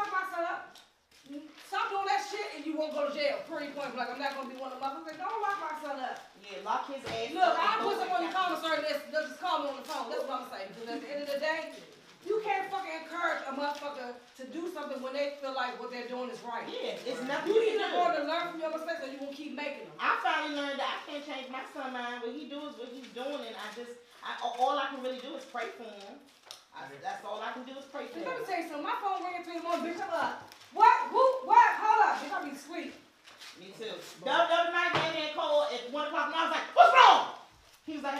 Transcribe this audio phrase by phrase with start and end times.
[0.00, 0.76] lock my son up.
[1.68, 3.38] Stop doing that shit and you won't go to jail.
[3.46, 4.10] Pretty point blank.
[4.10, 5.18] I'm not gonna be one of them motherfuckers.
[5.20, 6.18] Don't lock my son up.
[6.42, 7.30] Yeah, lock his ass.
[7.30, 7.79] Look, up
[9.50, 10.06] call me on the phone.
[10.06, 10.70] That's what I'm saying.
[10.70, 11.74] Because at the end of the day,
[12.22, 16.06] you can't fucking encourage a motherfucker to do something when they feel like what they're
[16.06, 16.62] doing is right.
[16.70, 19.10] Yeah, it's nothing You you need can to learn to learn from your mistakes or
[19.10, 19.96] you gonna keep making them.
[19.98, 22.22] I finally learned that I can't change my son mind.
[22.22, 25.18] What he do is what he's doing, and I just, I, all I can really
[25.18, 26.20] do is pray for him.
[26.70, 28.46] I, that's all I can do is pray for Just let me him.
[28.46, 28.86] tell you something.
[28.86, 29.98] My phone ringing three morning, oh, bitch.
[29.98, 30.46] I'm up.
[30.76, 30.96] What?
[31.10, 31.24] Who?
[31.50, 31.70] What?
[31.82, 32.14] Hold up.
[32.22, 32.92] Bitch, I be sweet.
[33.58, 33.96] Me too.
[34.22, 37.40] The other night, man, man called at one o'clock, and I was like, "What's wrong?"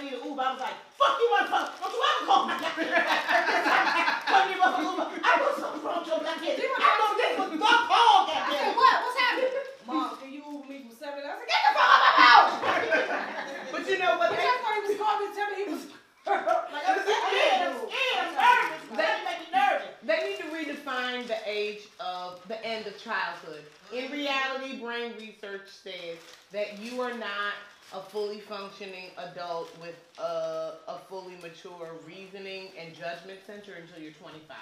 [0.01, 1.71] He was like, "I need an Uber." I was like, "Fuck you, motherfucker!
[1.81, 5.21] Don't you ever call my Fuck you, motherfucker!
[5.21, 6.57] I know something's wrong with your black head.
[6.57, 8.97] I know this was the call, I said, what?
[9.05, 9.53] What's happening?
[9.87, 11.21] Mom, can you Uber me from seven?
[11.25, 12.53] I said, get the fuck out of my house.
[13.71, 14.31] But you know what?
[14.33, 15.85] Bitch, I thought he was calling me to tell me he was.
[16.27, 17.71] like, I'm Yeah, scared.
[17.71, 18.19] I'm scared.
[18.19, 18.99] I'm nervous.
[18.99, 19.95] That make me nervous.
[20.03, 23.63] They need to redefine the age of the end of childhood.
[23.95, 26.19] In reality, brain research says
[26.53, 27.55] that you are not
[27.93, 34.13] a fully functioning adult with a, a fully mature reasoning and judgment center until you're
[34.13, 34.57] 25.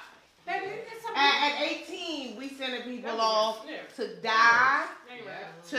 [0.47, 0.67] Baby.
[1.15, 4.87] At, at 18, we sending people off to die,
[5.69, 5.77] to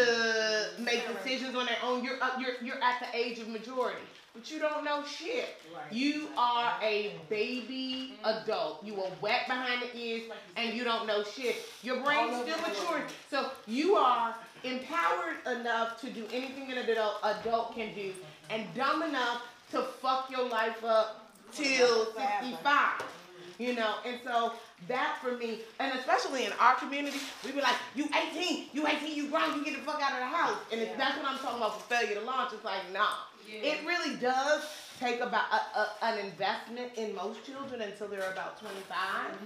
[1.24, 2.04] decisions on their own.
[2.04, 4.02] You're up, you're you're at the age of majority,
[4.34, 5.58] but you don't know shit.
[5.92, 8.84] You are a baby adult.
[8.84, 10.24] You are wet behind the ears,
[10.56, 11.58] and you don't know shit.
[11.84, 17.76] Your brain's still maturing, so you are empowered enough to do anything an adult adult
[17.76, 18.12] can do,
[18.50, 23.04] and dumb enough to fuck your life up till 65.
[23.58, 24.54] You know, and so
[24.88, 29.14] that for me, and especially in our community, we be like, you 18, you 18,
[29.16, 30.58] you grown, you get the fuck out of the house.
[30.72, 32.54] And if that's what I'm talking about for failure to launch.
[32.54, 33.10] It's like, nah.
[33.52, 34.64] It really does
[35.00, 39.38] take about a, a, an investment in most children until they're about 25,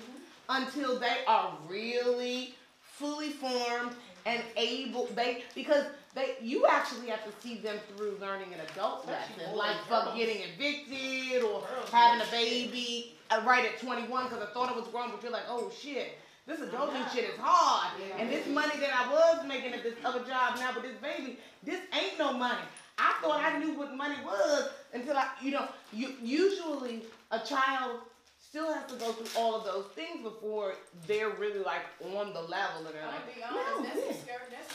[0.50, 3.94] until they are really fully formed
[4.26, 5.08] and able.
[5.16, 5.86] They because
[6.16, 10.18] they you actually have to see them through learning an adult lesson, like girls.
[10.18, 14.88] getting evicted or having a baby uh, right at 21 because I thought it was
[14.90, 16.18] grown, but you're like, oh shit.
[16.46, 17.73] This adulting shit is hard,
[18.24, 21.38] and this money that I was making at this other job now with this baby,
[21.64, 22.62] this ain't no money.
[22.98, 28.00] I thought I knew what money was until I, you know, you usually a child
[28.40, 30.76] still has to go through all of those things before
[31.08, 31.82] they're really like
[32.16, 34.74] on the level and they're I'm like, gonna be no, that's some scary, that's